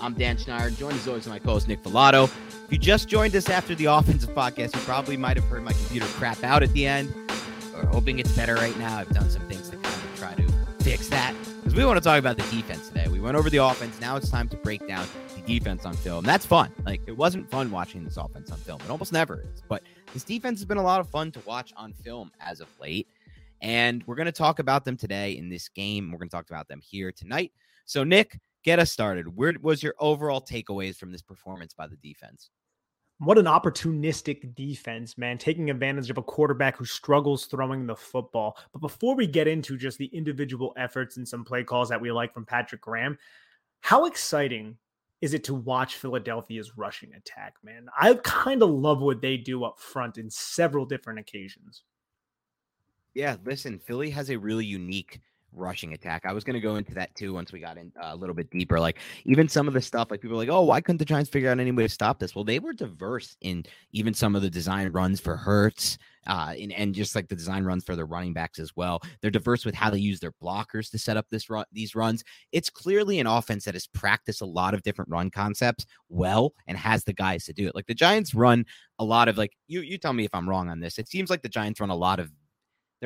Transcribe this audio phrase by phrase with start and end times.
[0.00, 2.24] I'm Dan Schneider, joined as always by my co-host Nick Falato.
[2.24, 5.72] If you just joined us after the offensive podcast, you probably might have heard my
[5.72, 7.14] computer crap out at the end.
[7.72, 8.98] We're hoping it's better right now.
[8.98, 10.52] I've done some things to kind of try to
[10.82, 13.08] fix that because we want to talk about the defense today.
[13.08, 14.00] We went over the offense.
[14.00, 16.24] Now it's time to break down the defense on film.
[16.24, 16.72] That's fun.
[16.84, 18.80] Like it wasn't fun watching this offense on film.
[18.82, 19.62] It almost never is.
[19.68, 19.82] But
[20.12, 23.08] this defense has been a lot of fun to watch on film as of late.
[23.62, 26.10] And we're going to talk about them today in this game.
[26.12, 27.52] We're going to talk about them here tonight.
[27.86, 29.34] So, Nick, get us started.
[29.34, 32.50] Where was your overall takeaways from this performance by the defense?
[33.18, 38.58] What an opportunistic defense, man, taking advantage of a quarterback who struggles throwing the football.
[38.72, 42.12] But before we get into just the individual efforts and some play calls that we
[42.12, 43.16] like from Patrick Graham,
[43.80, 44.76] how exciting
[45.22, 47.86] is it to watch Philadelphia's rushing attack, man?
[47.98, 51.84] I kind of love what they do up front in several different occasions.
[53.14, 55.20] Yeah, listen, Philly has a really unique
[55.56, 56.24] rushing attack.
[56.26, 58.34] I was going to go into that too once we got in uh, a little
[58.34, 58.78] bit deeper.
[58.78, 61.30] Like even some of the stuff, like people are like, oh, why couldn't the Giants
[61.30, 62.34] figure out any way to stop this?
[62.34, 65.98] Well, they were diverse in even some of the design runs for Hurts.
[66.28, 69.00] Uh, and, and just like the design runs for their running backs as well.
[69.22, 72.24] They're diverse with how they use their blockers to set up this run, these runs.
[72.50, 76.76] It's clearly an offense that has practiced a lot of different run concepts well and
[76.76, 77.76] has the guys to do it.
[77.76, 78.66] Like the Giants run
[78.98, 80.98] a lot of like you you tell me if I'm wrong on this.
[80.98, 82.32] It seems like the Giants run a lot of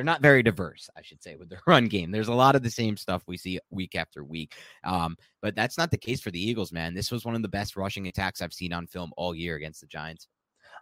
[0.01, 2.09] they're not very diverse, I should say, with their run game.
[2.09, 4.55] There's a lot of the same stuff we see week after week.
[4.83, 6.95] Um, but that's not the case for the Eagles, man.
[6.95, 9.79] This was one of the best rushing attacks I've seen on film all year against
[9.79, 10.27] the Giants.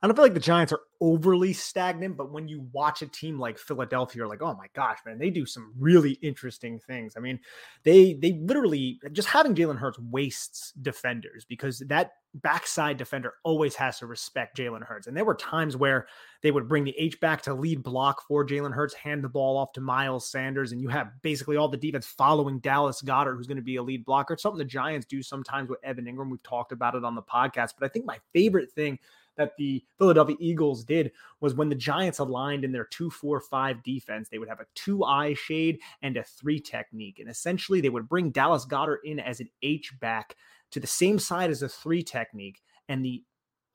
[0.02, 3.38] I don't feel like the Giants are overly stagnant, but when you watch a team
[3.38, 7.16] like Philadelphia, you're like, oh my gosh, man, they do some really interesting things.
[7.18, 7.40] I mean,
[7.84, 14.00] they they literally just having Jalen Hurts wastes defenders because that backside defender always has
[14.00, 15.08] to respect Jalen Hurts.
[15.08, 16.08] And there were times where
[16.44, 19.58] they would bring the H back to lead block for Jalen Hurts, hand the ball
[19.58, 23.48] off to Miles Sanders, and you have basically all the defense following Dallas Goedert, who's
[23.48, 24.34] going to be a lead blocker.
[24.34, 26.30] It's something the Giants do sometimes with Evan Engram.
[26.30, 29.00] We've talked about it on the podcast, but I think my favorite thing
[29.40, 33.82] that the Philadelphia Eagles did was when the Giants aligned in their 2 4 5
[33.82, 37.18] defense, they would have a two eye shade and a three technique.
[37.20, 40.36] And essentially, they would bring Dallas Goedert in as an H back
[40.72, 42.62] to the same side as a three technique.
[42.88, 43.24] And the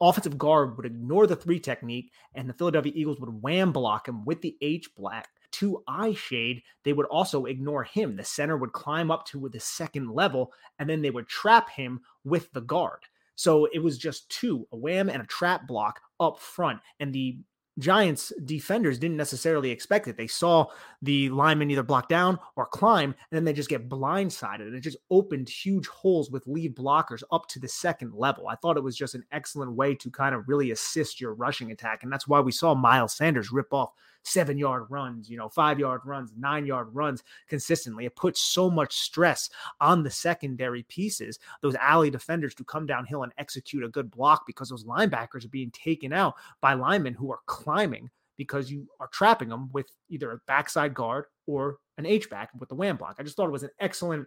[0.01, 4.25] offensive guard would ignore the three technique, and the Philadelphia Eagles would wham block him
[4.25, 6.63] with the H black two eye shade.
[6.83, 8.17] They would also ignore him.
[8.17, 12.01] The center would climb up to the second level, and then they would trap him
[12.25, 13.01] with the guard.
[13.37, 16.81] So it was just two, a wham and a trap block up front.
[17.01, 17.39] And the
[17.81, 20.17] Giants defenders didn't necessarily expect it.
[20.17, 20.67] They saw
[21.03, 24.61] the lineman either block down or climb, and then they just get blindsided.
[24.61, 28.47] And it just opened huge holes with lead blockers up to the second level.
[28.47, 31.73] I thought it was just an excellent way to kind of really assist your rushing
[31.73, 32.05] attack.
[32.05, 33.91] And that's why we saw Miles Sanders rip off
[34.25, 38.07] seven yard runs, you know, five yard runs, nine yard runs consistently.
[38.07, 39.51] It puts so much stress
[39.81, 44.47] on the secondary pieces, those alley defenders to come downhill and execute a good block
[44.47, 49.09] because those linebackers are being taken out by linemen who are climbing because you are
[49.09, 53.17] trapping them with either a backside guard or an H back with the wham block.
[53.19, 54.27] I just thought it was an excellent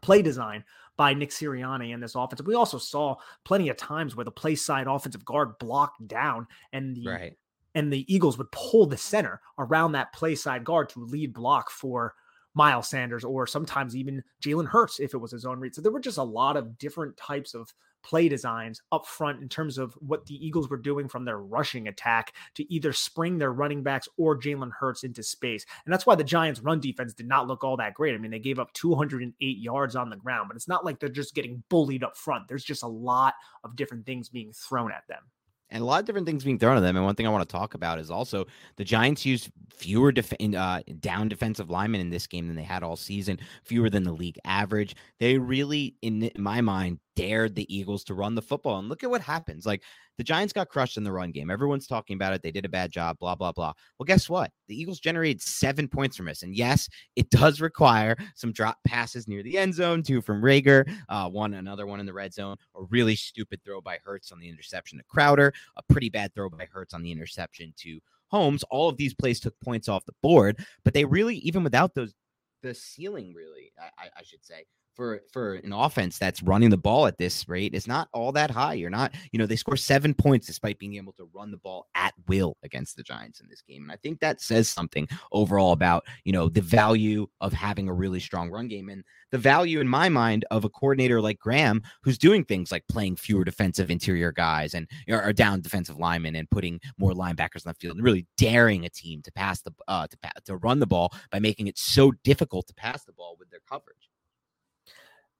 [0.00, 0.64] play design
[0.96, 2.42] by Nick Sirianni in this offense.
[2.42, 6.96] We also saw plenty of times where the play side offensive guard blocked down and
[6.96, 7.36] the right.
[7.76, 11.70] And the Eagles would pull the center around that play side guard to lead block
[11.70, 12.14] for
[12.54, 15.74] Miles Sanders or sometimes even Jalen Hurts if it was a zone read.
[15.74, 19.48] So there were just a lot of different types of play designs up front in
[19.48, 23.52] terms of what the Eagles were doing from their rushing attack to either spring their
[23.52, 25.66] running backs or Jalen Hurts into space.
[25.84, 28.14] And that's why the Giants' run defense did not look all that great.
[28.14, 31.10] I mean, they gave up 208 yards on the ground, but it's not like they're
[31.10, 32.48] just getting bullied up front.
[32.48, 33.34] There's just a lot
[33.64, 35.24] of different things being thrown at them
[35.70, 36.96] and a lot of different things being thrown at them.
[36.96, 38.46] And one thing I want to talk about is also
[38.76, 42.82] the Giants used fewer def- uh, down defensive linemen in this game than they had
[42.82, 44.94] all season, fewer than the league average.
[45.18, 48.78] They really, in my mind, dared the Eagles to run the football.
[48.78, 49.66] And look at what happens.
[49.66, 49.82] Like
[50.18, 51.50] the Giants got crushed in the run game.
[51.50, 52.42] Everyone's talking about it.
[52.42, 53.72] They did a bad job, blah, blah, blah.
[53.98, 54.52] Well, guess what?
[54.68, 56.42] The Eagles generated seven points from this.
[56.42, 60.88] And yes, it does require some drop passes near the end zone, two from Reagor,
[61.08, 64.38] uh, one, another one in the red zone, a really stupid throw by Hurts on
[64.38, 67.98] the interception to Crowder, a pretty bad throw by Hurts on the interception to
[68.28, 68.62] Holmes.
[68.64, 72.14] All of these plays took points off the board, but they really, even without those,
[72.62, 74.64] the ceiling really, I, I should say,
[74.96, 78.50] for for an offense that's running the ball at this rate is not all that
[78.50, 78.74] high.
[78.74, 81.86] You're not, you know, they score seven points despite being able to run the ball
[81.94, 83.82] at will against the Giants in this game.
[83.82, 87.92] And I think that says something overall about, you know, the value of having a
[87.92, 91.82] really strong run game and the value in my mind of a coordinator like Graham
[92.02, 96.50] who's doing things like playing fewer defensive interior guys and or down defensive linemen and
[96.50, 100.06] putting more linebackers on the field and really daring a team to pass the uh
[100.06, 103.50] to to run the ball by making it so difficult to pass the ball with
[103.50, 104.05] their coverage.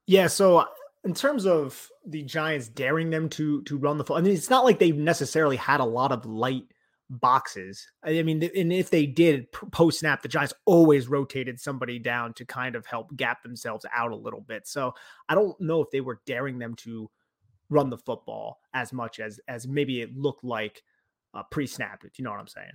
[0.06, 0.66] Yeah, so uh,
[1.04, 4.50] in terms of the Giants daring them to to run the football, I mean, it's
[4.50, 6.64] not like they necessarily had a lot of light
[7.10, 7.86] boxes.
[8.04, 12.44] I mean, and if they did post snap, the Giants always rotated somebody down to
[12.44, 14.66] kind of help gap themselves out a little bit.
[14.66, 14.94] So
[15.28, 17.10] I don't know if they were daring them to
[17.68, 20.82] run the football as much as as maybe it looked like
[21.34, 22.02] uh, pre snap.
[22.16, 22.72] You know what I'm saying.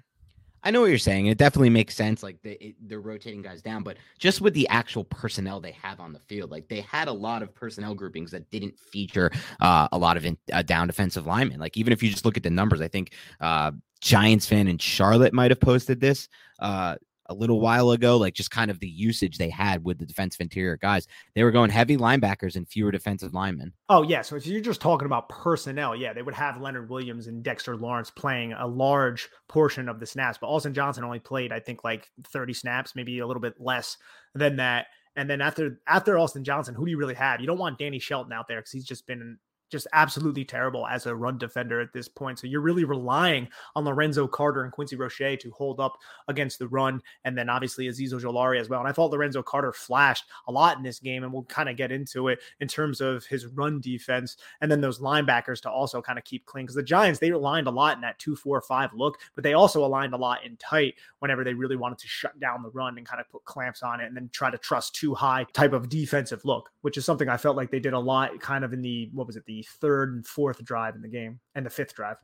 [0.63, 1.25] I know what you're saying.
[1.25, 2.21] It definitely makes sense.
[2.21, 5.99] Like they, it, they're rotating guys down, but just with the actual personnel they have
[5.99, 9.87] on the field, like they had a lot of personnel groupings that didn't feature uh,
[9.91, 11.59] a lot of in, uh, down defensive linemen.
[11.59, 13.71] Like even if you just look at the numbers, I think uh,
[14.01, 16.29] Giants fan in Charlotte might have posted this.
[16.59, 16.95] Uh,
[17.31, 20.41] a little while ago, like just kind of the usage they had with the defensive
[20.41, 21.07] interior guys.
[21.33, 23.73] They were going heavy linebackers and fewer defensive linemen.
[23.89, 24.21] Oh, yeah.
[24.21, 27.75] So if you're just talking about personnel, yeah, they would have Leonard Williams and Dexter
[27.75, 31.83] Lawrence playing a large portion of the snaps, but Austin Johnson only played, I think,
[31.83, 33.97] like 30 snaps, maybe a little bit less
[34.35, 34.87] than that.
[35.15, 37.41] And then after after Austin Johnson, who do you really have?
[37.41, 39.37] You don't want Danny Shelton out there because he's just been
[39.71, 42.39] just absolutely terrible as a run defender at this point.
[42.39, 45.97] So you're really relying on Lorenzo Carter and Quincy Roche to hold up
[46.27, 47.01] against the run.
[47.23, 48.79] And then obviously Azeez Ojulari as well.
[48.79, 51.77] And I thought Lorenzo Carter flashed a lot in this game, and we'll kind of
[51.77, 56.01] get into it in terms of his run defense and then those linebackers to also
[56.01, 56.65] kind of keep clean.
[56.65, 59.53] Because the Giants, they aligned a lot in that two, four, five look, but they
[59.53, 62.97] also aligned a lot in tight whenever they really wanted to shut down the run
[62.97, 65.73] and kind of put clamps on it and then try to trust too high type
[65.73, 68.73] of defensive look, which is something I felt like they did a lot kind of
[68.73, 71.69] in the, what was it, the third and fourth drive in the game and the
[71.69, 72.17] fifth drive.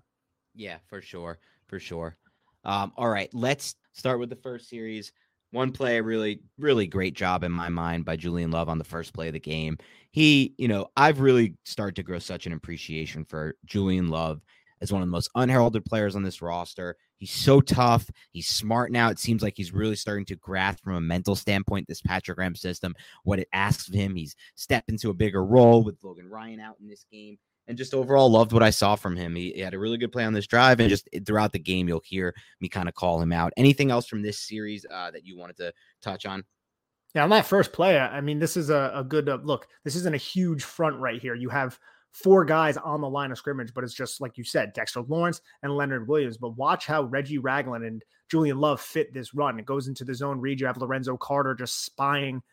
[0.55, 1.39] Yeah, for sure.
[1.67, 2.17] For sure.
[2.63, 5.11] Um, all right, let's start with the first series.
[5.51, 9.13] One play, really, really great job in my mind by Julian Love on the first
[9.13, 9.77] play of the game.
[10.11, 14.41] He, you know, I've really started to grow such an appreciation for Julian Love
[14.81, 16.97] as one of the most unheralded players on this roster.
[17.17, 18.09] He's so tough.
[18.31, 19.09] He's smart now.
[19.09, 22.55] It seems like he's really starting to grasp from a mental standpoint this Patrick Graham
[22.55, 24.15] system, what it asks of him.
[24.15, 27.93] He's stepped into a bigger role with Logan Ryan out in this game and just
[27.93, 29.35] overall loved what I saw from him.
[29.35, 31.87] He, he, had a really good play on this drive, and just throughout the game,
[31.87, 33.53] you'll hear me kind of call him out.
[33.57, 36.43] Anything else from this series uh, that you wanted to touch on?
[37.13, 39.67] Yeah, on that first play, I mean, this is a, a good uh, look.
[39.83, 41.35] This isn't a huge front right here.
[41.35, 41.79] You have
[42.11, 45.41] four guys on the line of scrimmage, but it's just like you said, Dexter Lawrence
[45.63, 46.37] and Leonard Williams.
[46.37, 49.59] But watch how Reggie Ragland and Julian Love fit this run.
[49.59, 50.59] It goes into the zone read.
[50.59, 52.41] You have Lorenzo Carter just spying–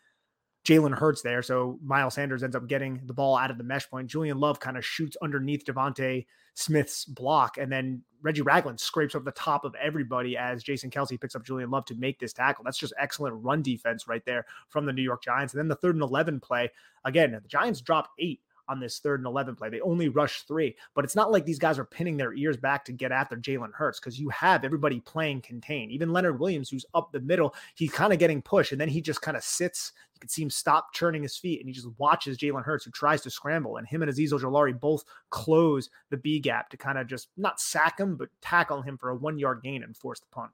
[0.65, 1.43] Jalen Hurts there.
[1.43, 4.09] So Miles Sanders ends up getting the ball out of the mesh point.
[4.09, 7.59] Julian Love kind of shoots underneath DeVonta Smith's block.
[7.59, 11.45] And then Reggie Ragland scrapes over the top of everybody as Jason Kelce picks up
[11.45, 12.65] Julian Love to make this tackle.
[12.65, 15.53] That's just excellent run defense right there from the New York Giants.
[15.53, 16.71] And then the third and 11 play,
[17.05, 19.69] again, the Giants dropped eight on this third and 11 play.
[19.69, 22.85] They only rushed three, but it's not like these guys are pinning their ears back
[22.87, 25.91] to get after Jalen Hurts because you have everybody playing contain.
[25.91, 29.01] Even Leonard Williams, who's up the middle, he's kind of getting pushed and then he
[29.01, 29.93] just kind of sits.
[30.15, 32.91] You can see him stop churning his feet and he just watches Jalen Hurts, who
[32.91, 33.77] tries to scramble.
[33.77, 37.61] And him and Azeez Ojulari both close the B gap to kind of just not
[37.61, 40.51] sack him, but tackle him for a one yard gain and force the punt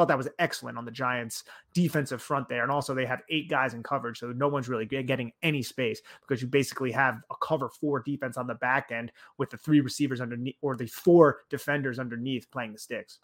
[0.00, 2.62] thought that was excellent on the Giants defensive front there.
[2.62, 6.00] And also they have eight guys in coverage, so no one's really getting any space
[6.22, 9.80] because you basically have a cover four defense on the back end with the three
[9.80, 13.18] receivers underneath or the four defenders underneath playing the sticks.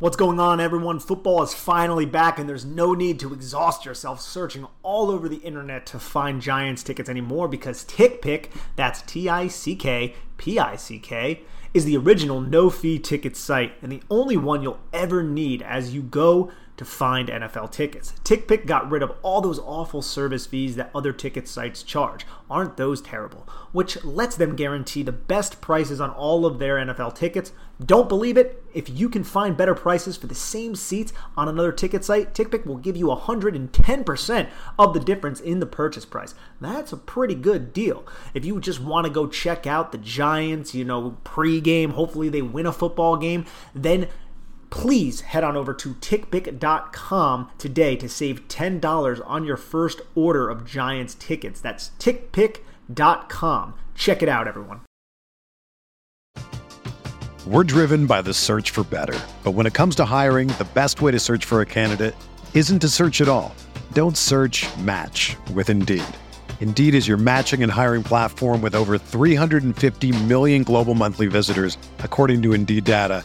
[0.00, 1.00] What's going on, everyone?
[1.00, 5.38] Football is finally back, and there's no need to exhaust yourself searching all over the
[5.38, 10.76] internet to find Giants tickets anymore because TickPick, that's T I C K P I
[10.76, 11.40] C K,
[11.74, 15.94] is the original no fee ticket site and the only one you'll ever need as
[15.94, 18.14] you go to find NFL tickets.
[18.24, 22.24] TickPick got rid of all those awful service fees that other ticket sites charge.
[22.48, 23.46] Aren't those terrible?
[23.72, 27.52] Which lets them guarantee the best prices on all of their NFL tickets.
[27.84, 28.64] Don't believe it?
[28.72, 32.64] If you can find better prices for the same seats on another ticket site, TickPick
[32.64, 36.34] will give you 110% of the difference in the purchase price.
[36.60, 38.06] That's a pretty good deal.
[38.34, 42.42] If you just want to go check out the Giants, you know, pregame, hopefully they
[42.42, 44.08] win a football game, then
[44.70, 50.64] please head on over to tickpick.com today to save $10 on your first order of
[50.64, 51.60] Giants tickets.
[51.60, 53.74] That's tickpick.com.
[53.94, 54.80] Check it out, everyone.
[57.46, 59.18] We're driven by the search for better.
[59.42, 62.14] But when it comes to hiring, the best way to search for a candidate
[62.52, 63.54] isn't to search at all.
[63.92, 66.04] Don't search match with Indeed.
[66.60, 72.42] Indeed is your matching and hiring platform with over 350 million global monthly visitors, according
[72.42, 73.24] to Indeed data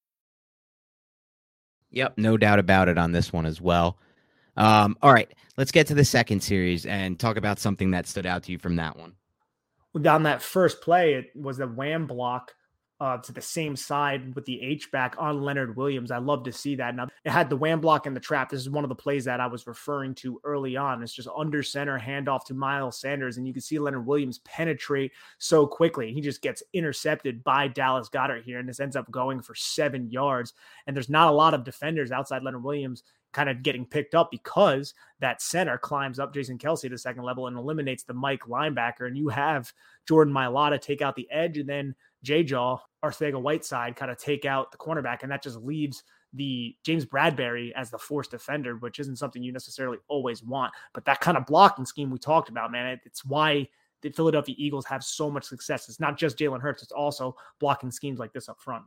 [1.91, 3.97] Yep, no doubt about it on this one as well.
[4.57, 8.25] Um, all right, let's get to the second series and talk about something that stood
[8.25, 9.13] out to you from that one.
[10.05, 12.53] On that first play, it was the wham block
[13.01, 16.11] uh, to the same side with the H back on Leonard Williams.
[16.11, 16.95] I love to see that.
[16.95, 18.51] Now it had the wham block and the trap.
[18.51, 21.01] This is one of the plays that I was referring to early on.
[21.01, 25.13] It's just under center handoff to Miles Sanders, and you can see Leonard Williams penetrate
[25.39, 26.13] so quickly.
[26.13, 30.11] He just gets intercepted by Dallas Goedert here, and this ends up going for seven
[30.11, 30.53] yards.
[30.85, 34.29] And there's not a lot of defenders outside Leonard Williams kind of getting picked up
[34.29, 39.07] because that center climbs up Jason Kelce to second level and eliminates the Mike linebacker.
[39.07, 39.71] And you have
[40.07, 44.45] Jordan Mailata take out the edge, and then J Jaw, Arcega Whiteside kind of take
[44.45, 48.99] out the cornerback, and that just leaves the James Bradberry as the forced defender, which
[48.99, 50.71] isn't something you necessarily always want.
[50.93, 53.67] But that kind of blocking scheme we talked about, man, it's why
[54.01, 55.89] the Philadelphia Eagles have so much success.
[55.89, 58.83] It's not just Jalen Hurts, it's also blocking schemes like this up front.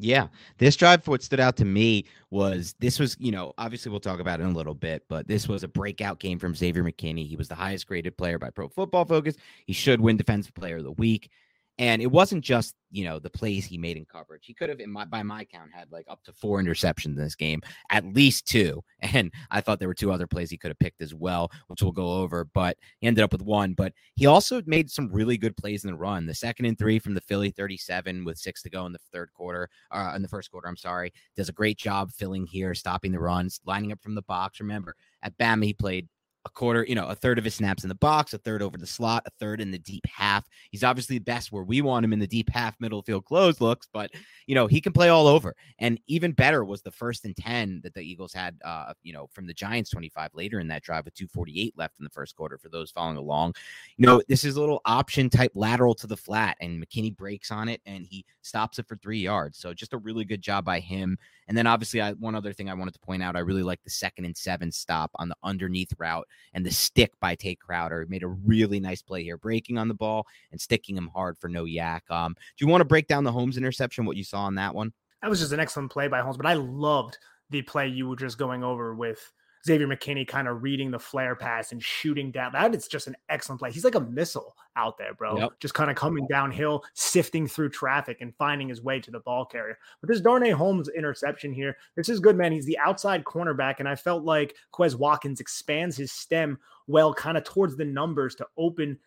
[0.00, 3.98] Yeah, this drive, what stood out to me was this was, you know, obviously we'll
[3.98, 6.84] talk about it in a little bit, but this was a breakout game from Xavier
[6.84, 7.26] McKinney.
[7.26, 9.34] He was the highest graded player by Pro Football Focus.
[9.66, 11.30] He should win Defensive Player of the Week.
[11.78, 14.44] And it wasn't just, you know, the plays he made in coverage.
[14.46, 17.14] He could have, in my, by my count, had like up to four interceptions in
[17.14, 18.82] this game, at least two.
[19.00, 21.82] And I thought there were two other plays he could have picked as well, which
[21.82, 22.44] we'll go over.
[22.44, 23.74] But he ended up with one.
[23.74, 26.26] But he also made some really good plays in the run.
[26.26, 29.30] The second and three from the Philly 37 with six to go in the third
[29.32, 33.12] quarter, uh, in the first quarter, I'm sorry, does a great job filling here, stopping
[33.12, 34.60] the runs, lining up from the box.
[34.60, 36.08] Remember, at Bama, he played
[36.44, 38.78] a quarter, you know, a third of his snaps in the box, a third over
[38.78, 40.46] the slot, a third in the deep half.
[40.70, 43.60] He's obviously the best where we want him in the deep half, middle field close
[43.60, 44.10] looks, but
[44.46, 45.54] you know, he can play all over.
[45.78, 49.28] And even better was the first and 10 that the Eagles had, uh, you know,
[49.32, 52.56] from the Giants 25 later in that drive with 248 left in the first quarter
[52.58, 53.54] for those following along.
[53.96, 57.50] You know, this is a little option type lateral to the flat, and McKinney breaks
[57.50, 59.58] on it and he stops it for three yards.
[59.58, 61.18] So just a really good job by him.
[61.48, 63.82] And then obviously, I, one other thing I wanted to point out, I really like
[63.82, 68.06] the second and seven stop on the underneath route and the stick by Tae Crowder.
[68.08, 71.48] Made a really nice play here, breaking on the ball and sticking him hard for
[71.48, 72.02] no YAC.
[72.10, 74.04] Um, do you want to break down the Holmes interception?
[74.04, 74.92] What you saw on that one?
[75.22, 77.18] That was just an excellent play by Holmes, but I loved
[77.50, 79.32] the play you were just going over with
[79.66, 82.52] Xavier McKinney kind of reading the flare pass and shooting down.
[82.52, 83.70] That is just an excellent play.
[83.70, 85.36] He's like a missile out there, bro.
[85.36, 85.52] Yep.
[85.60, 89.44] Just kind of coming downhill, sifting through traffic and finding his way to the ball
[89.44, 89.78] carrier.
[90.00, 92.52] But this Darnay Holmes interception here, this is good, man.
[92.52, 93.76] He's the outside cornerback.
[93.78, 98.34] And I felt like Quez Watkins expands his stem well, kind of towards the numbers
[98.36, 98.98] to open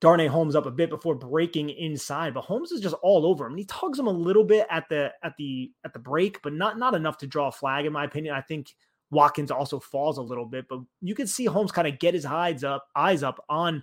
[0.00, 3.52] Darnay Holmes up a bit before breaking inside, but Holmes is just all over him.
[3.52, 6.52] And he tugs him a little bit at the at the at the break, but
[6.52, 8.34] not not enough to draw a flag, in my opinion.
[8.34, 8.74] I think
[9.14, 12.26] Watkins also falls a little bit, but you can see Holmes kind of get his
[12.26, 13.82] eyes up, eyes up on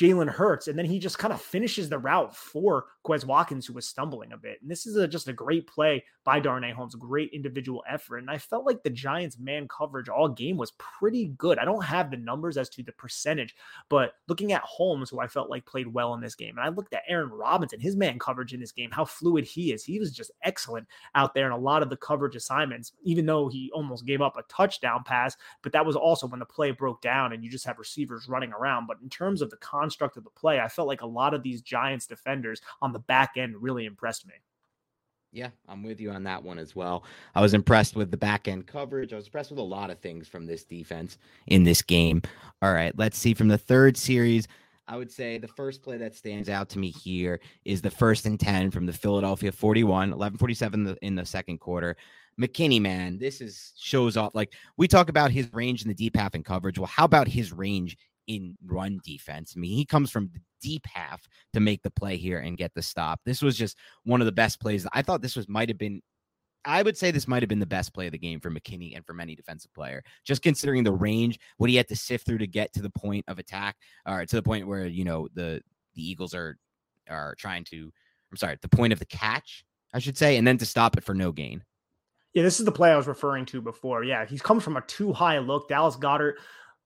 [0.00, 3.74] Jalen Hurts, and then he just kind of finishes the route for Quez Watkins, who
[3.74, 4.56] was stumbling a bit.
[4.62, 8.18] And this is a, just a great play by Darnay Holmes, great individual effort.
[8.18, 11.58] And I felt like the Giants' man coverage all game was pretty good.
[11.58, 13.54] I don't have the numbers as to the percentage,
[13.90, 16.70] but looking at Holmes, who I felt like played well in this game, and I
[16.70, 19.84] looked at Aaron Robinson, his man coverage in this game, how fluid he is.
[19.84, 23.48] He was just excellent out there in a lot of the coverage assignments, even though
[23.48, 25.36] he almost gave up a touchdown pass.
[25.62, 28.54] But that was also when the play broke down and you just have receivers running
[28.54, 28.86] around.
[28.86, 31.34] But in terms of the con construct of the play, I felt like a lot
[31.34, 34.34] of these Giants defenders on the back end really impressed me.
[35.32, 37.04] Yeah, I'm with you on that one as well.
[37.34, 39.12] I was impressed with the back end coverage.
[39.12, 41.18] I was impressed with a lot of things from this defense
[41.48, 42.22] in this game.
[42.62, 44.46] All right, let's see from the third series.
[44.86, 48.26] I would say the first play that stands out to me here is the first
[48.26, 51.96] and 10 from the Philadelphia 41, 1147 in the second quarter.
[52.40, 54.34] McKinney, man, this is shows off.
[54.34, 56.78] Like we talk about his range in the deep half and coverage.
[56.78, 57.98] Well, how about his range
[58.30, 59.54] in run defense.
[59.56, 62.72] I mean, he comes from the deep half to make the play here and get
[62.74, 63.20] the stop.
[63.24, 64.86] This was just one of the best plays.
[64.92, 66.00] I thought this was might have been
[66.64, 68.94] I would say this might have been the best play of the game for McKinney
[68.94, 72.38] and for any defensive player, just considering the range, what he had to sift through
[72.38, 75.60] to get to the point of attack, or to the point where you know the
[75.94, 76.56] the Eagles are
[77.08, 77.90] are trying to.
[78.30, 81.02] I'm sorry, the point of the catch, I should say, and then to stop it
[81.02, 81.64] for no gain.
[82.32, 84.04] Yeah, this is the play I was referring to before.
[84.04, 85.68] Yeah, he's come from a too high look.
[85.68, 86.34] Dallas Goedert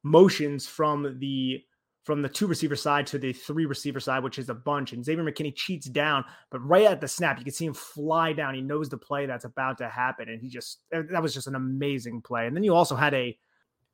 [0.04, 1.60] motions from the
[2.04, 4.92] from the two receiver side to the three receiver side, which is a bunch.
[4.92, 8.34] And Xavier McKinney cheats down, but right at the snap, you can see him fly
[8.34, 8.54] down.
[8.54, 10.28] He knows the play that's about to happen.
[10.28, 12.46] And he just, uh, that was just an amazing play.
[12.46, 13.36] And then you also had a,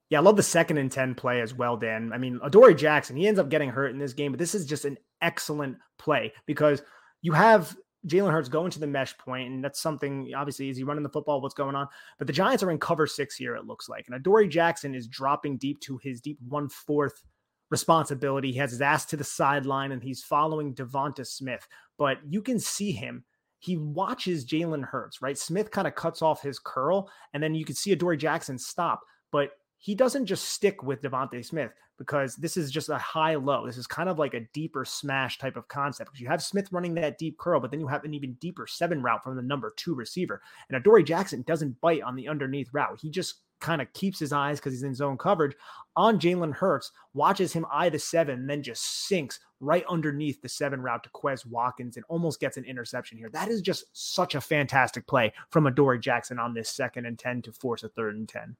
[0.09, 2.13] yeah, I love the second and 10 play as well, Dan.
[2.13, 4.67] I mean, Adoree Jackson, he ends up getting hurt in this game, but this is
[4.67, 6.83] just an excellent play because
[7.23, 10.85] you have Jalen Hurts going to the mesh point, and that's something obviously is he
[10.85, 11.41] running the football?
[11.41, 11.87] What's going on?
[12.19, 14.07] But the Giants are in cover six here, it looks like.
[14.07, 17.23] And Adoree Jackson is dropping deep to his deep one fourth
[17.71, 18.53] responsibility.
[18.53, 21.67] He has his ass to the sideline and he's following Devonta Smith.
[21.99, 23.25] But you can see him.
[23.59, 25.37] He watches Jalen Hurts, right?
[25.37, 29.03] Smith kind of cuts off his curl, and then you can see Adoree Jackson stop.
[29.31, 29.51] But
[29.81, 33.67] he doesn't just stick with Devonta Smith because this is just a high low.
[33.67, 36.71] This is kind of like a deeper smash type of concept because you have Smith
[36.71, 39.43] running that deep curl, but then you have an even deeper seven route from the
[39.43, 40.43] number two receiver.
[40.69, 43.01] And Adoree Jackson doesn't bite on the underneath route.
[43.01, 45.57] He just kind of keeps his eyes because he's in zone coverage
[45.97, 50.49] on Jalen Hurts, watches him eye the seven, and then just sinks right underneath the
[50.49, 53.31] seven route to Quez Watkins and almost gets an interception here.
[53.31, 57.43] That is just such a fantastic play from Adoree Jackson on this second and 10
[57.43, 58.57] to force a third and 10.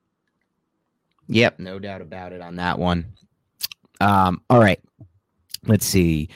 [1.31, 3.07] Yep, no doubt about it on that one.
[4.01, 4.81] Um, all right.
[5.65, 6.29] Let's see.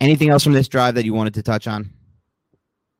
[0.00, 1.90] Anything else from this drive that you wanted to touch on?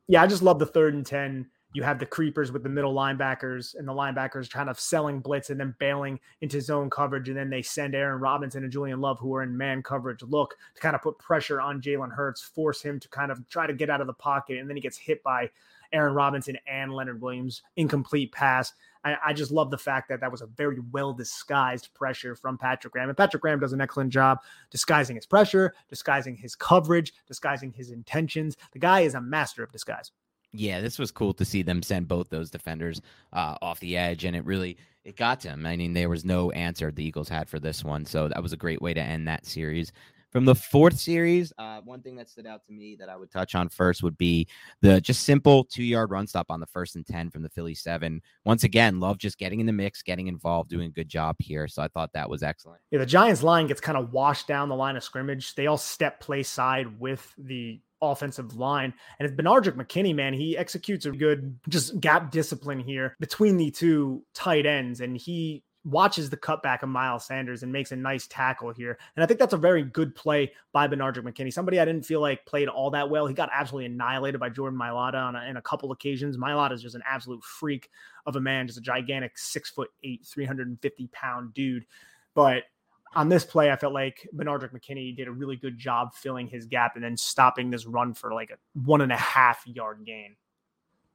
[0.08, 1.46] Yeah, I just love the third and 10.
[1.72, 5.48] You have the creepers with the middle linebackers and the linebackers kind of selling blitz
[5.48, 7.28] and then bailing into zone coverage.
[7.28, 10.54] And then they send Aaron Robinson and Julian Love, who are in man coverage, look
[10.74, 13.72] to kind of put pressure on Jalen Hurts, force him to kind of try to
[13.72, 14.58] get out of the pocket.
[14.58, 15.48] And then he gets hit by
[15.92, 17.62] Aaron Robinson and Leonard Williams.
[17.76, 18.72] Incomplete pass.
[19.04, 22.58] I, I, just love the fact that that was a very well disguised pressure from
[22.58, 23.08] Patrick Graham.
[23.08, 24.38] And Patrick Graham does an excellent job
[24.70, 28.56] disguising his pressure, disguising his coverage, disguising his intentions.
[28.72, 30.10] The guy is a master of disguise.
[30.52, 34.24] Yeah, this was cool to see them send both those defenders uh, off the edge,
[34.24, 35.66] and it really it got to him.
[35.66, 38.52] I mean, there was no answer the Eagles had for this one, so that was
[38.52, 39.92] a great way to end that series.
[40.30, 43.30] From the fourth series, uh, one thing that stood out to me that I would
[43.30, 44.46] touch on first would be
[44.82, 47.74] the just simple two yard run stop on the first and 10 from the Philly
[47.74, 48.20] seven.
[48.44, 51.66] Once again, love just getting in the mix, getting involved, doing a good job here.
[51.66, 52.80] So I thought that was excellent.
[52.90, 55.54] Yeah, the Giants line gets kind of washed down the line of scrimmage.
[55.54, 58.92] They all step play side with the offensive line.
[59.18, 63.70] And it's Benardrick McKinney, man, he executes a good just gap discipline here between the
[63.70, 65.00] two tight ends.
[65.00, 68.98] And he watches the cutback of Miles Sanders and makes a nice tackle here.
[69.16, 71.52] And I think that's a very good play by Benardrick McKinney.
[71.52, 73.26] Somebody I didn't feel like played all that well.
[73.26, 76.36] He got absolutely annihilated by Jordan Mailata on a, in a couple occasions.
[76.36, 77.90] Mailata is just an absolute freak
[78.26, 81.86] of a man, just a gigantic six foot eight, 350 pound dude.
[82.34, 82.64] But
[83.14, 86.66] on this play, I felt like Benardrick McKinney did a really good job filling his
[86.66, 90.36] gap and then stopping this run for like a one and a half yard gain.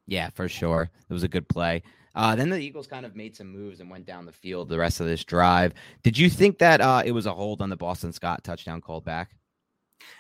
[0.08, 0.90] Yeah, for sure.
[1.10, 1.84] It was a good play.
[2.16, 4.78] Uh, then the Eagles kind of made some moves and went down the field the
[4.78, 5.74] rest of this drive.
[6.04, 9.04] Did you think that uh, it was a hold on the Boston Scott touchdown called
[9.04, 9.32] back?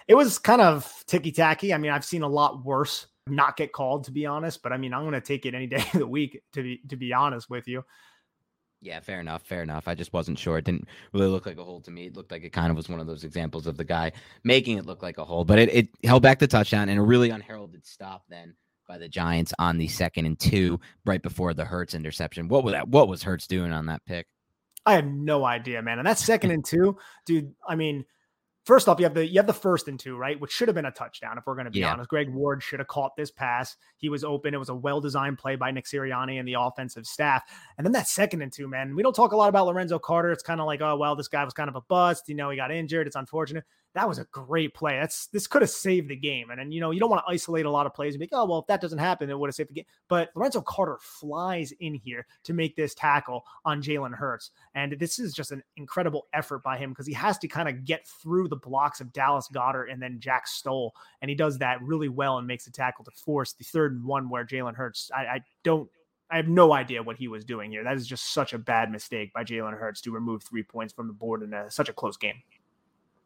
[0.07, 1.73] It was kind of ticky tacky.
[1.73, 4.63] I mean, I've seen a lot worse not get called, to be honest.
[4.63, 6.81] But I mean, I'm going to take it any day of the week, to be
[6.89, 7.83] to be honest with you.
[8.81, 9.43] Yeah, fair enough.
[9.43, 9.87] Fair enough.
[9.87, 10.57] I just wasn't sure.
[10.57, 12.07] It didn't really look like a hold to me.
[12.07, 14.11] It looked like it kind of was one of those examples of the guy
[14.43, 17.01] making it look like a hold, but it, it held back the touchdown and a
[17.01, 18.53] really unheralded stop then
[18.87, 22.47] by the Giants on the second and two right before the Hurts interception.
[22.47, 22.87] What was that?
[22.87, 24.27] What was Hurts doing on that pick?
[24.85, 25.99] I have no idea, man.
[25.99, 27.53] And that second and two, dude.
[27.67, 28.05] I mean,
[28.65, 30.39] first off, you have the you have the first and two, right?
[30.39, 31.93] Which should have been a touchdown, if we're going to be yeah.
[31.93, 32.09] honest.
[32.09, 33.75] Greg Ward should have caught this pass.
[33.97, 34.53] He was open.
[34.53, 37.43] It was a well designed play by Nick Sirianni and the offensive staff.
[37.77, 38.95] And then that second and two, man.
[38.95, 40.31] We don't talk a lot about Lorenzo Carter.
[40.31, 42.27] It's kind of like, oh well, this guy was kind of a bust.
[42.27, 43.07] You know, he got injured.
[43.07, 43.63] It's unfortunate
[43.95, 44.97] that was a great play.
[44.99, 46.49] That's this could have saved the game.
[46.49, 48.25] And then you know you don't want to isolate a lot of plays and be
[48.25, 49.85] like, oh well, if that doesn't happen, it would have saved the game.
[50.07, 55.19] But Lorenzo Carter flies in here to make this tackle on Jalen Hurts, and this
[55.19, 58.47] is just an incredible effort by him because he has to kind of get through
[58.47, 62.37] the blocks of Dallas Goedert and then Jack Stoll, and he does that really well
[62.37, 65.11] and makes the tackle to force the third and one where Jalen Hurts.
[65.15, 65.89] I, I don't
[66.33, 67.83] I have no idea what he was doing here.
[67.83, 71.05] That is just such a bad mistake by Jalen Hurts to remove three points from
[71.05, 72.41] the board in a, such a close game.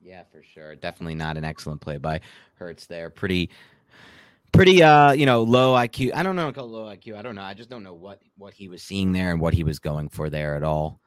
[0.01, 0.75] Yeah, for sure.
[0.75, 2.21] Definitely not an excellent play by
[2.55, 3.09] Hurts there.
[3.09, 3.49] Pretty
[4.53, 6.13] pretty uh, you know, low IQ.
[6.13, 7.17] I don't know low IQ.
[7.17, 7.43] I don't know.
[7.43, 10.09] I just don't know what what he was seeing there and what he was going
[10.09, 10.99] for there at all.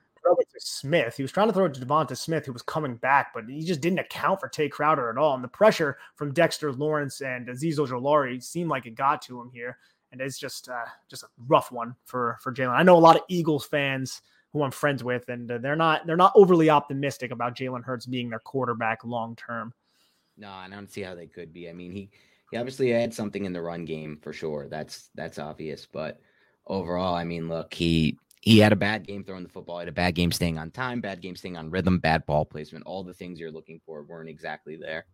[0.60, 1.16] Smith.
[1.16, 3.62] He was trying to throw it to Devonta Smith, who was coming back, but he
[3.62, 5.34] just didn't account for Tae Crowder at all.
[5.34, 9.50] And the pressure from Dexter Lawrence and Azeez Ojulari seemed like it got to him
[9.52, 9.78] here.
[10.12, 12.74] And it's just uh, just a rough one for for Jalen.
[12.74, 14.22] I know a lot of Eagles fans
[14.52, 18.06] who I'm friends with, and uh, they're not they're not overly optimistic about Jalen Hurts
[18.06, 19.72] being their quarterback long term.
[20.36, 21.68] No, I don't see how they could be.
[21.68, 22.10] I mean, he
[22.50, 24.68] he obviously had something in the run game for sure.
[24.68, 26.20] That's that's obvious, but
[26.66, 29.88] overall, I mean, look, he he had a bad game throwing the football, he had
[29.88, 32.86] a bad game staying on time, bad game staying on rhythm, bad ball placement.
[32.86, 35.04] All the things you're looking for weren't exactly there.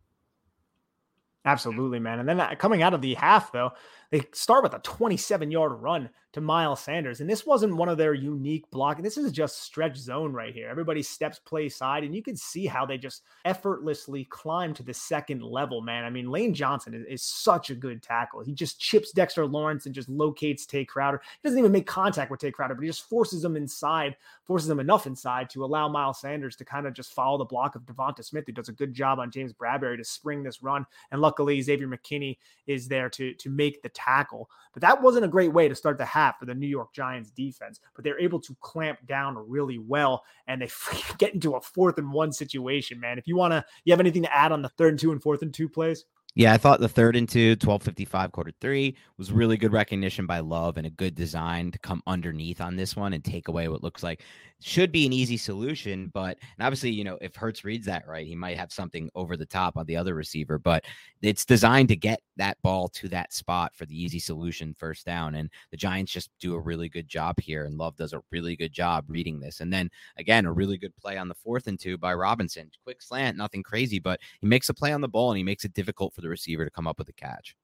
[1.47, 2.19] Absolutely, man.
[2.19, 3.71] And then uh, coming out of the half, though,
[4.11, 7.21] they start with a 27 yard run to Miles Sanders.
[7.21, 9.03] And this wasn't one of their unique blocking.
[9.03, 10.69] This is just stretch zone right here.
[10.69, 14.93] Everybody steps play side, and you can see how they just effortlessly climb to the
[14.93, 16.05] second level, man.
[16.05, 18.43] I mean, Lane Johnson is, is such a good tackle.
[18.43, 21.23] He just chips Dexter Lawrence and just locates Tae Crowder.
[21.23, 24.69] He doesn't even make contact with Tae Crowder, but he just forces him inside, forces
[24.69, 27.87] him enough inside to allow Miles Sanders to kind of just follow the block of
[27.87, 30.85] Devonta Smith, who does a good job on James Bradberry to spring this run.
[31.11, 34.49] And luckily, Xavier McKinney is there to, to make the tackle.
[34.73, 37.31] But that wasn't a great way to start the half for the New York Giants
[37.31, 37.81] defense.
[37.95, 40.69] But they're able to clamp down really well and they
[41.19, 43.19] get into a fourth and one situation, man.
[43.19, 45.23] If you want to, you have anything to add on the third and two and
[45.23, 46.05] fourth and two plays?
[46.37, 50.41] Yeah, I thought the third and two, 1255 quarter three was really good recognition by
[50.41, 53.83] Love and a good design to come underneath on this one and take away what
[53.83, 54.23] looks like
[54.63, 56.11] should be an easy solution.
[56.13, 59.37] But and obviously, you know, if Hurts reads that right, he might have something over
[59.37, 60.59] the top on the other receiver.
[60.59, 60.85] But
[61.23, 65.35] it's designed to get that ball to that spot for the easy solution first down.
[65.35, 67.65] And the Giants just do a really good job here.
[67.65, 69.61] And Love does a really good job reading this.
[69.61, 72.71] And then again, a really good play on the fourth and two by Robinson.
[72.85, 75.65] Quick slant, nothing crazy, but he makes a play on the ball and he makes
[75.65, 77.57] it difficult for the receiver to come up with a catch.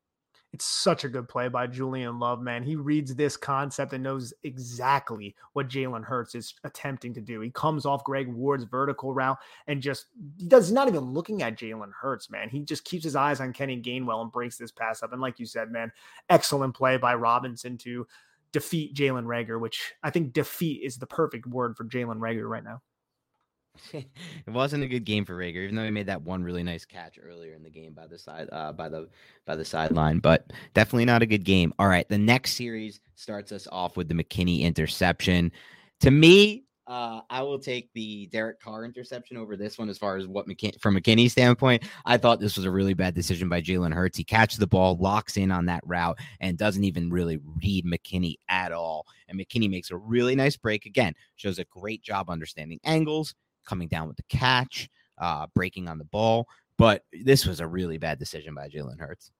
[0.53, 2.63] It's such a good play by Julian Love, man.
[2.63, 7.41] He reads this concept and knows exactly what Jalen Hurts is attempting to do.
[7.41, 10.07] He comes off Greg Ward's vertical route and just
[10.39, 12.51] he does not even looking at Jalen Hurts, man.
[12.51, 15.15] He just keeps his eyes on Kenny Gainwell and breaks this pass up.
[15.15, 15.91] And like you said, man,
[16.29, 18.07] excellent play by Robinson to
[18.53, 22.63] defeat Jalen Reagor, which I think defeat is the perfect word for Jalen Reagor right
[22.63, 22.83] now.
[23.93, 24.07] it
[24.49, 27.19] wasn't a good game for Reagor, even though he made that one really nice catch
[27.23, 29.09] earlier in the game by the side uh, by the
[29.47, 30.19] by the sideline.
[30.19, 31.73] But definitely not a good game.
[31.79, 35.53] All right, the next series starts us off with the McKinney interception.
[36.01, 40.17] To me, uh, I will take the Derek Carr interception over this one as far
[40.17, 41.85] as what McKin- from McKinney's standpoint.
[42.05, 44.19] I thought this was a really bad decision by Jalen Hurts.
[44.19, 48.35] He catches the ball, locks in on that route, and doesn't even really read McKinney
[48.49, 49.07] at all.
[49.29, 50.85] And McKinney makes a really nice break.
[50.85, 55.99] Again, shows a great job understanding angles, coming down with the catch, uh, breaking on
[55.99, 56.49] the ball.
[56.79, 59.31] But this was a really bad decision by Jalen Hurts.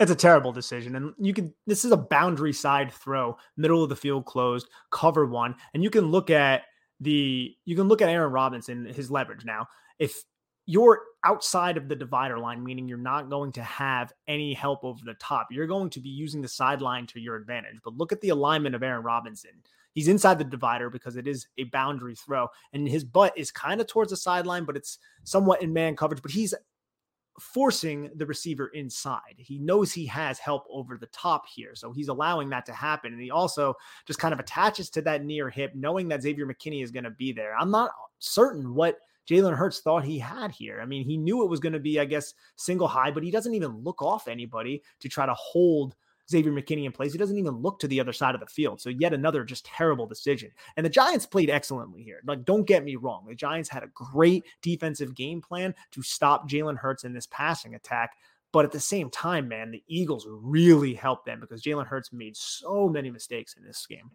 [0.00, 0.96] It's a terrible decision.
[0.96, 5.26] And you can, this is a boundary side throw, middle of the field closed, cover
[5.26, 5.54] one.
[5.72, 6.62] And you can look at
[7.00, 9.66] the, you can look at Aaron Robinson, his leverage now.
[9.98, 10.24] If
[10.66, 15.00] you're outside of the divider line, meaning you're not going to have any help over
[15.04, 17.76] the top, you're going to be using the sideline to your advantage.
[17.84, 19.50] But look at the alignment of Aaron Robinson.
[19.94, 23.80] He's inside the divider because it is a boundary throw, and his butt is kind
[23.80, 26.20] of towards the sideline, but it's somewhat in man coverage.
[26.20, 26.54] But he's
[27.40, 29.34] forcing the receiver inside.
[29.36, 31.74] He knows he has help over the top here.
[31.74, 33.12] So he's allowing that to happen.
[33.12, 33.74] And he also
[34.06, 37.10] just kind of attaches to that near hip, knowing that Xavier McKinney is going to
[37.10, 37.56] be there.
[37.58, 40.80] I'm not certain what Jalen Hurts thought he had here.
[40.80, 43.30] I mean, he knew it was going to be, I guess, single high, but he
[43.30, 45.96] doesn't even look off anybody to try to hold
[46.30, 47.12] Xavier McKinney in place.
[47.12, 48.80] He doesn't even look to the other side of the field.
[48.80, 50.50] So yet another just terrible decision.
[50.76, 52.20] And the Giants played excellently here.
[52.26, 53.26] Like, don't get me wrong.
[53.28, 57.74] The Giants had a great defensive game plan to stop Jalen Hurts in this passing
[57.74, 58.16] attack.
[58.52, 62.36] But at the same time, man, the Eagles really helped them because Jalen Hurts made
[62.36, 64.12] so many mistakes in this game.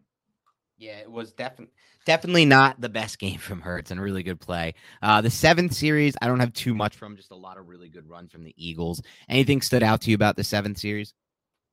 [0.78, 1.74] Yeah, it was definitely
[2.06, 4.76] definitely not the best game from Hurts and really good play.
[5.02, 7.90] Uh, the seventh series, I don't have too much from, just a lot of really
[7.90, 9.02] good runs from the Eagles.
[9.28, 11.14] Anything stood out to you about the seventh series?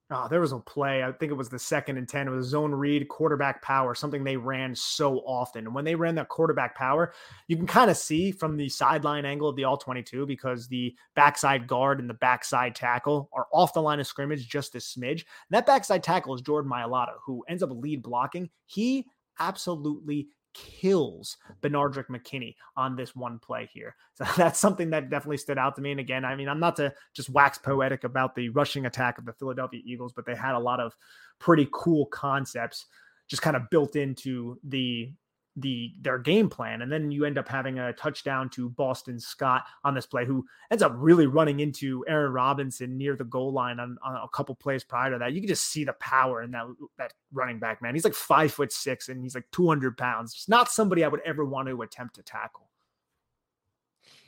[0.09, 1.03] Oh, there was a play.
[1.03, 2.29] I think it was the second and 10.
[2.29, 5.66] It was zone read, quarterback power, something they ran so often.
[5.66, 7.12] And when they ran that quarterback power,
[7.49, 10.95] you can kind of see from the sideline angle of the all 22 because the
[11.16, 15.25] backside guard and the backside tackle are off the line of scrimmage just a smidge.
[15.25, 18.49] And that backside tackle is Jordan Mailata, who ends up lead blocking.
[18.66, 19.07] He
[19.40, 23.95] absolutely kills Benardrick McKinney on this one play here.
[24.16, 25.90] So that's something that definitely stood out to me.
[25.90, 29.27] And again, I mean, I'm not to just wax poetic about the rushing attack of
[29.27, 30.97] the Philadelphia Eagles, but they had a lot of
[31.38, 32.87] pretty cool concepts
[33.29, 35.12] just kind of built into the
[35.57, 39.64] the their game plan and then you end up having a touchdown to Boston Scott
[39.85, 43.81] on this play who ends up really running into Aaron Robinson near the goal line
[43.81, 45.33] on, on a couple plays prior to that.
[45.33, 46.66] You can just see the power in that
[46.99, 47.95] that running back man.
[47.95, 50.35] He's like five foot six and he's like 200 pounds.
[50.35, 52.69] It's not somebody I would ever want to attempt to tackle.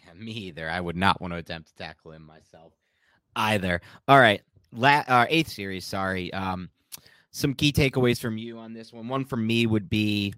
[0.06, 0.70] Yeah, me either.
[0.70, 2.72] I would not want to attempt to tackle him myself
[3.36, 3.82] either.
[4.06, 4.40] All right
[4.72, 6.32] La- uh, eighth series sorry.
[6.32, 6.70] Um
[7.30, 9.08] some key takeaways from you on this one.
[9.08, 10.32] One from me would be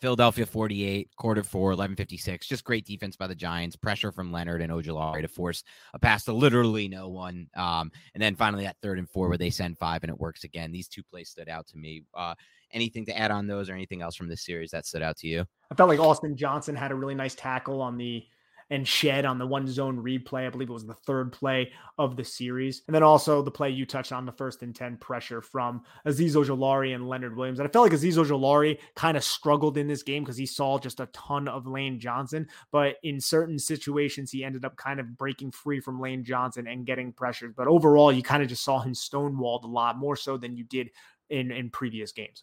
[0.00, 2.46] Philadelphia 48, quarter four, 1156.
[2.46, 3.76] Just great defense by the Giants.
[3.76, 5.62] Pressure from Leonard and Ojulari to force
[5.94, 7.48] a pass to literally no one.
[7.54, 10.44] Um, and then finally that third and four where they send five and it works
[10.44, 10.72] again.
[10.72, 12.02] These two plays stood out to me.
[12.14, 12.34] Uh,
[12.72, 15.28] anything to add on those or anything else from this series that stood out to
[15.28, 15.44] you?
[15.70, 18.24] I felt like Austin Johnson had a really nice tackle on the
[18.72, 20.46] and shed on the one zone replay.
[20.46, 22.80] I believe it was the third play of the series.
[22.86, 26.32] And then also the play you touched on, the first and 10 pressure from Azeez
[26.32, 27.58] Ojulari and Leonard Williams.
[27.58, 30.78] And I felt like Azeez Ojulari kind of struggled in this game because he saw
[30.78, 32.48] just a ton of Lane Johnson.
[32.70, 36.86] But in certain situations, he ended up kind of breaking free from Lane Johnson and
[36.86, 37.54] getting pressured.
[37.54, 40.64] But overall, you kind of just saw him stonewalled a lot more so than you
[40.64, 40.88] did
[41.28, 42.42] in, in previous games.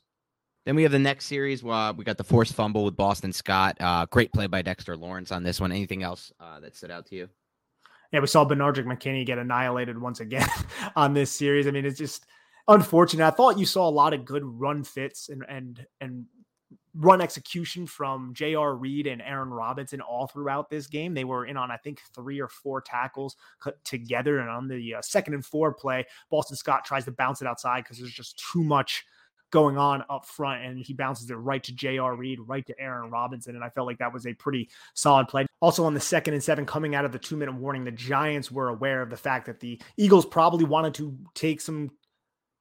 [0.69, 1.63] Then we have the next series.
[1.63, 3.75] Uh, we got the forced fumble with Boston Scott.
[3.79, 5.71] Uh, great play by Dexter Lawrence on this one.
[5.71, 7.29] Anything else uh, that stood out to you?
[8.11, 10.47] Yeah, we saw Benardrick McKinney get annihilated once again
[10.95, 11.65] on this series.
[11.65, 12.27] I mean, it's just
[12.67, 13.25] unfortunate.
[13.25, 16.25] I thought you saw a lot of good run fits and and and
[16.93, 18.75] run execution from J.R.
[18.75, 21.15] Reed and Aaron Robinson all throughout this game.
[21.15, 23.37] They were in on, I think, three or four tackles
[23.83, 24.37] together.
[24.37, 27.85] And on the uh, second and four play, Boston Scott tries to bounce it outside
[27.85, 29.03] because there's just too much–
[29.51, 32.15] going on up front, and he bounces it right to J.R.
[32.15, 33.55] Reed, right to Aaron Robinson.
[33.55, 35.45] And I felt like that was a pretty solid play.
[35.61, 38.51] Also, on the second and seven, coming out of the two minute warning, the Giants
[38.51, 41.91] were aware of the fact that the Eagles probably wanted to take some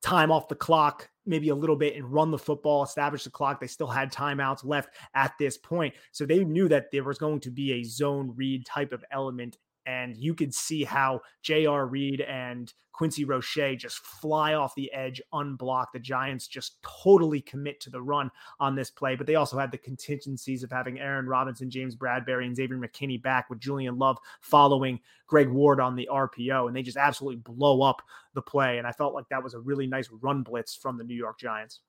[0.03, 3.61] time off the clock, maybe a little bit, and run the football, establish the clock.
[3.61, 5.95] They still had timeouts left at this point.
[6.13, 9.59] So they knew that there was going to be a zone read type of element
[9.89, 11.87] and you could see how J.R.
[11.87, 15.95] Reed and Quincy Roche just fly off the edge unblocked.
[15.95, 19.71] The Giants just totally commit to the run on this play, but they also had
[19.71, 24.19] the contingencies of having Aaron Robinson, James Bradberry, and Xavier McKinney back with Julian Love
[24.43, 28.03] following Greg Ward on the RPO, and they just absolutely blow up
[28.35, 28.77] the play.
[28.77, 31.39] And I felt like that was a really nice run blitz from the New York
[31.39, 31.81] Giants.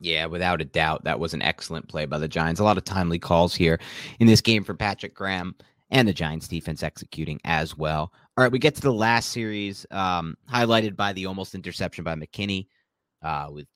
[0.00, 2.60] Yeah, without a doubt, that was an excellent play by the Giants.
[2.60, 3.80] A lot of timely calls here
[4.20, 5.56] in this game for Patrick Graham
[5.90, 8.12] and the Giants defense executing as well.
[8.36, 12.14] All right, we get to the last series, um, highlighted by the almost interception by
[12.14, 12.66] McKinney
[13.22, 13.66] uh, with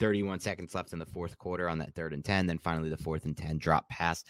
[0.00, 2.46] 31 seconds left in the fourth quarter on that third and 10.
[2.46, 4.24] Then finally, the fourth and 10 drop pass.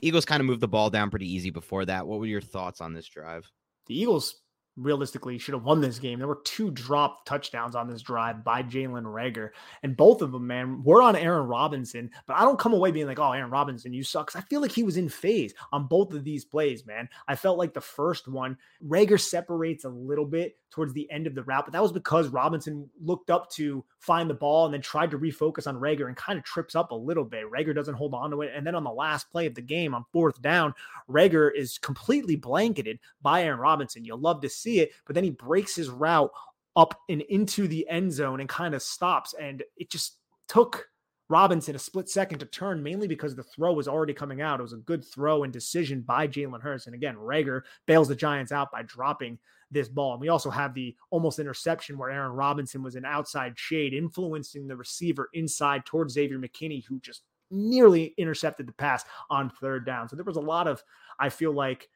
[0.00, 2.06] Eagles kind of moved the ball down pretty easy before that.
[2.06, 3.48] What were your thoughts on this drive?
[3.86, 4.41] The Eagles
[4.76, 6.18] realistically should have won this game.
[6.18, 9.50] There were two drop touchdowns on this drive by Jalen Reagor,
[9.82, 12.10] and both of them, man, were on Aaron Robinson.
[12.26, 14.72] But I don't come away being like, "Oh, Aaron Robinson, you suck." I feel like
[14.72, 17.08] he was in phase on both of these plays, man.
[17.28, 18.56] I felt like the first one,
[18.86, 22.28] Reagor separates a little bit towards the end of the route, but that was because
[22.28, 26.16] Robinson looked up to find the ball and then tried to refocus on Reagor and
[26.16, 27.50] kind of trips up a little bit.
[27.50, 29.94] Reagor doesn't hold on to it, and then on the last play of the game
[29.94, 30.74] on fourth down,
[31.08, 34.04] Reagor is completely blanketed by Aaron Robinson.
[34.04, 36.30] You'll love to see it, but then he breaks his route
[36.74, 39.34] up and into the end zone and kind of stops.
[39.34, 40.16] And it just
[40.48, 40.88] took
[41.28, 44.60] Robinson a split second to turn, mainly because the throw was already coming out.
[44.60, 46.86] It was a good throw and decision by Jalen Hurts.
[46.86, 49.38] And again, Reagor bails the Giants out by dropping
[49.72, 50.12] this ball.
[50.12, 54.68] And we also have the almost interception where Aaron Robinson was an outside shade, influencing
[54.68, 60.08] the receiver inside towards Xavier McKinney, who just nearly intercepted the pass on third down.
[60.08, 60.82] So there was a lot of,
[61.18, 61.88] I feel like,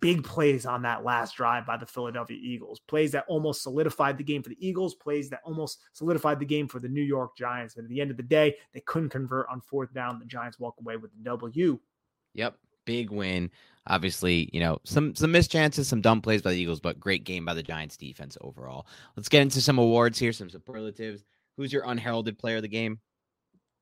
[0.00, 2.80] big plays on that last drive by the Philadelphia Eagles.
[2.80, 6.66] Plays that almost solidified the game for the Eagles, plays that almost solidified the game
[6.66, 7.76] for the New York Giants.
[7.76, 10.18] And at the end of the day, they couldn't convert on fourth down.
[10.18, 11.78] The Giants walk away with the W.
[12.32, 12.56] Yep.
[12.86, 13.50] Big win.
[13.86, 17.24] Obviously, you know, some some missed chances, some dumb plays by the Eagles, but great
[17.24, 18.86] game by the Giants defense overall.
[19.16, 21.24] Let's get into some awards here, some superlatives.
[21.56, 23.00] Who's your unheralded player of the game?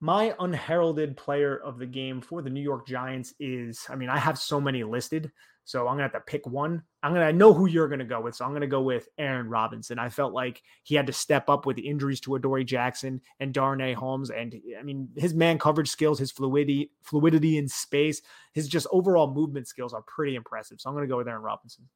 [0.01, 4.19] My unheralded player of the game for the New York Giants is, I mean, I
[4.19, 5.31] have so many listed.
[5.65, 6.83] So I'm gonna have to pick one.
[7.03, 8.35] I'm gonna I know who you're gonna go with.
[8.35, 9.99] So I'm gonna go with Aaron Robinson.
[9.99, 13.55] I felt like he had to step up with the injuries to Adoree Jackson and
[13.55, 14.31] Darnay Holmes.
[14.31, 18.23] And I mean, his man coverage skills, his fluidity, fluidity in space,
[18.53, 20.81] his just overall movement skills are pretty impressive.
[20.81, 21.89] So I'm gonna go with Aaron Robinson.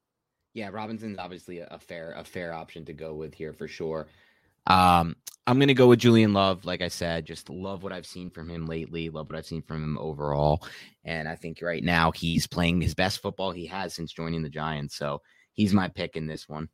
[0.55, 4.07] Yeah, Robinson's obviously a fair a fair option to go with here for sure.
[4.67, 6.65] Um, I'm gonna go with Julian Love.
[6.65, 9.09] Like I said, just love what I've seen from him lately.
[9.11, 10.65] Love what I've seen from him overall,
[11.05, 14.49] and I think right now he's playing his best football he has since joining the
[14.49, 14.97] Giants.
[14.97, 16.69] So he's my pick in this one.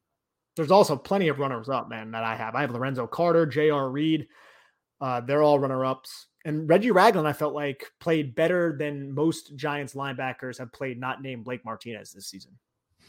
[0.57, 2.55] There's also plenty of runners up, man, that I have.
[2.55, 3.91] I have Lorenzo Carter, J.R.
[3.91, 4.27] Reed.
[5.01, 6.29] Uh, they're all runner ups.
[6.45, 11.23] And Reggie Ragland, I felt like played better than most Giants linebackers have played, not
[11.23, 12.59] named Blake Martinez this season.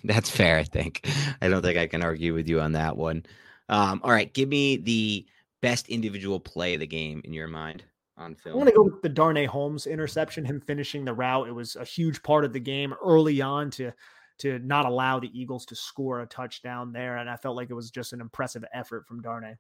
[0.04, 1.08] That's fair, I think.
[1.42, 3.26] I don't think I can argue with you on that one.
[3.74, 5.26] Um, all right, give me the
[5.64, 7.84] best individual play of the game in your mind
[8.18, 8.54] on film.
[8.54, 11.48] I'm going to go with the Darnay Holmes interception, him finishing the route.
[11.48, 13.92] It was a huge part of the game early on to
[14.40, 17.74] to not allow the Eagles to score a touchdown there, and I felt like it
[17.74, 19.56] was just an impressive effort from Darnay.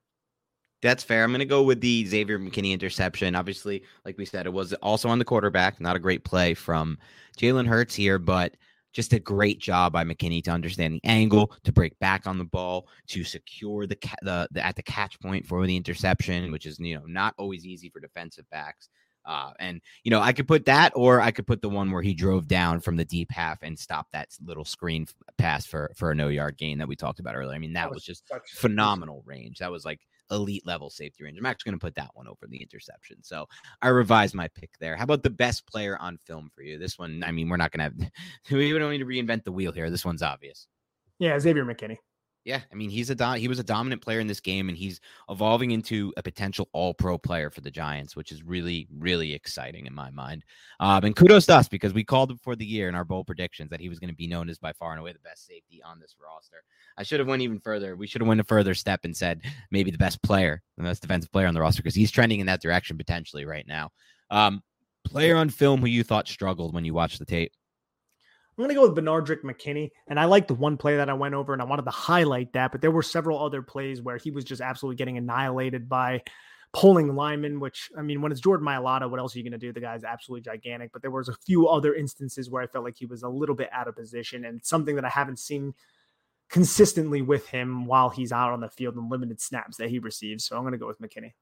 [0.84, 1.24] That's fair.
[1.24, 3.36] I'm going to go with the Xavier McKinney interception.
[3.36, 5.82] Obviously, like we said, it was also on the quarterback.
[5.82, 7.00] Not a great play from
[7.38, 8.58] Jalen Hurts here, but
[8.94, 12.46] just a great job by McKinney to understand the angle, to break back on the
[12.46, 16.80] ball, to secure the, the, the at the catch point for the interception, which is
[16.80, 18.90] you know not always easy for defensive backs.
[19.26, 22.02] Uh, and you know, I could put that, or I could put the one where
[22.02, 26.12] he drove down from the deep half and stopped that little screen pass for for
[26.12, 27.56] a no yard gain that we talked about earlier.
[27.56, 29.60] I mean, that, that was, was just phenomenal range.
[29.60, 30.02] That was like
[30.34, 31.38] elite level safety range.
[31.38, 33.18] I'm actually going to put that one over the interception.
[33.24, 33.48] So
[33.82, 34.96] I revised my pick there.
[34.96, 36.78] How about the best player on film for you?
[36.78, 38.12] This one, I mean, we're not going to have,
[38.52, 39.90] we don't need to reinvent the wheel here.
[39.90, 40.68] This one's obvious.
[41.20, 41.98] Yeah, Xavier McKinney.
[42.46, 44.78] Yeah, I mean he's a do- he was a dominant player in this game, and
[44.78, 49.34] he's evolving into a potential All Pro player for the Giants, which is really really
[49.34, 50.44] exciting in my mind.
[50.82, 53.28] Um, and kudos to us because we called him for the year in our bold
[53.28, 55.48] predictions that he was going to be known as by far and away the best
[55.48, 56.64] safety on this roster.
[56.98, 57.96] I should have went even further.
[57.96, 61.02] We should have went a further step and said maybe the best player, the best
[61.02, 63.92] defensive player on the roster because he's trending in that direction potentially right now.
[64.30, 64.62] Um,
[65.06, 67.54] player on film who you thought struggled when you watched the tape.
[68.56, 69.92] I'm going to go with Benardrick McKinney.
[70.08, 72.54] And I like the one play that I went over and I wanted to highlight
[72.54, 76.22] that, but there were several other plays where he was just absolutely getting annihilated by
[76.72, 79.60] pulling linemen, which I mean, when it's Jordan Mailata, what else are you going to
[79.60, 79.74] do?
[79.74, 80.92] The guy's absolutely gigantic.
[80.92, 83.56] But there was a few other instances where I felt like he was a little
[83.56, 85.74] bit out of position and something that I haven't seen
[86.50, 90.46] consistently with him while he's out on the field and limited snaps that he receives.
[90.46, 91.34] So I'm going to go with McKinney.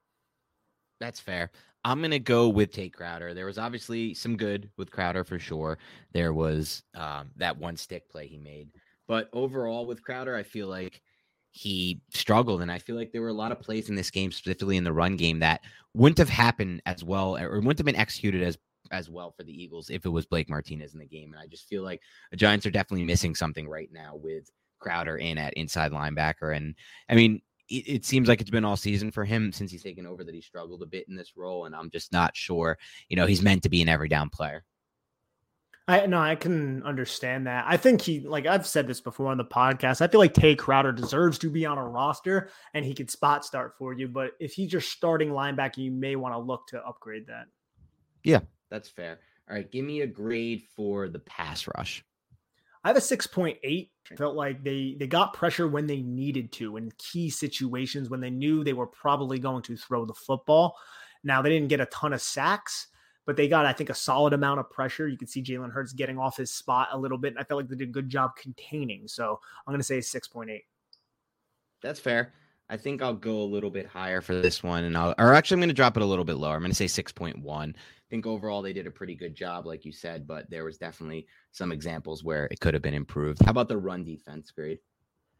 [1.00, 1.50] That's fair.
[1.84, 3.34] I'm gonna go with Tae Crowder.
[3.34, 5.78] There was obviously some good with Crowder for sure.
[6.12, 8.68] There was um, that one stick play he made
[9.08, 11.02] But overall, with Crowder, I feel like
[11.50, 12.62] he struggled.
[12.62, 14.84] And I feel like there were a lot of plays in this game, specifically in
[14.84, 15.60] the run game, that
[15.94, 18.58] wouldn't have happened as well or wouldn't have been executed as
[18.90, 21.32] as well for the Eagles if it was Blake Martinez in the game.
[21.32, 25.16] And I just feel like the Giants are definitely missing something right now with Crowder
[25.16, 26.54] in at inside linebacker.
[26.56, 26.74] And
[27.08, 27.40] I mean,
[27.72, 30.34] it, it, seems like it's been all season for him since he's taken over that
[30.34, 31.64] he struggled a bit in this role.
[31.64, 34.64] And I'm just not sure, you know, he's meant to be an every down player.
[35.88, 37.64] I no, I can understand that.
[37.66, 40.54] I think he, like I've said this before on the podcast, I feel like Tae
[40.54, 44.06] Crowder deserves to be on a roster and he could spot start for you.
[44.06, 47.46] But if he's your starting linebacker, you may want to look to upgrade that.
[48.22, 49.18] Yeah, that's fair.
[49.50, 52.04] All right, give me a grade for the pass rush.
[52.84, 53.88] I have a 6.8.
[54.16, 58.30] Felt like they they got pressure when they needed to in key situations when they
[58.30, 60.76] knew they were probably going to throw the football.
[61.24, 62.88] Now they didn't get a ton of sacks,
[63.24, 65.08] but they got, I think, a solid amount of pressure.
[65.08, 67.32] You can see Jalen Hurts getting off his spot a little bit.
[67.32, 69.06] And I felt like they did a good job containing.
[69.06, 70.60] So I'm going to say 6.8.
[71.80, 72.32] That's fair.
[72.72, 75.56] I think I'll go a little bit higher for this one, and I'll, or actually,
[75.56, 76.54] I'm going to drop it a little bit lower.
[76.54, 77.44] I'm going to say 6.1.
[77.44, 77.74] I
[78.08, 81.26] think overall they did a pretty good job, like you said, but there was definitely
[81.50, 83.44] some examples where it could have been improved.
[83.44, 84.78] How about the run defense grade?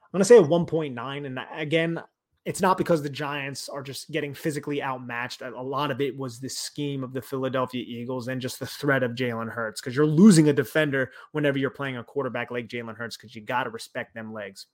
[0.03, 1.25] I'm going to say a 1.9.
[1.25, 2.03] And again,
[2.45, 5.41] it's not because the Giants are just getting physically outmatched.
[5.41, 9.03] A lot of it was the scheme of the Philadelphia Eagles and just the threat
[9.03, 12.99] of Jalen Hurts because you're losing a defender whenever you're playing a quarterback like Jalen
[12.99, 14.67] Hurts because you got to respect them legs.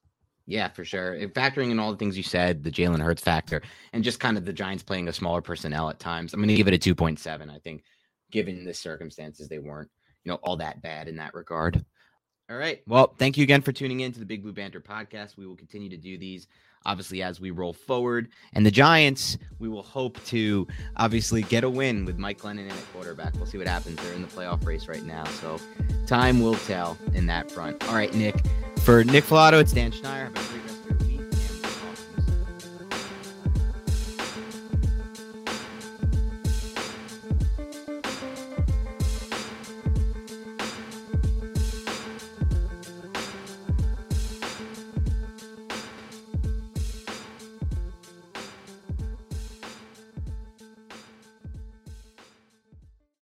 [0.49, 1.13] Yeah, for sure.
[1.13, 3.61] And Factoring in all the things you said, the Jalen Hurts factor,
[3.93, 6.55] and just kind of the Giants playing a smaller personnel at times, I'm going to
[6.55, 7.55] give it a 2.7.
[7.55, 7.85] I think,
[8.31, 9.91] given the circumstances, they weren't,
[10.25, 11.85] you know, all that bad in that regard.
[12.51, 12.81] All right.
[12.87, 15.37] Well, thank you again for tuning in to the Big Blue Banter podcast.
[15.37, 16.49] We will continue to do these
[16.87, 18.29] obviously as we roll forward.
[18.55, 22.71] And the Giants, we will hope to obviously get a win with Mike Glennon in
[22.71, 23.35] at quarterback.
[23.35, 23.97] We'll see what happens.
[23.97, 25.25] They're in the playoff race right now.
[25.25, 25.59] So
[26.07, 27.87] time will tell in that front.
[27.89, 28.37] All right, Nick.
[28.83, 30.31] For Nick Falato, it's Dan Schneider.